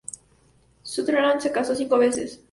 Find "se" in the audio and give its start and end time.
1.41-1.51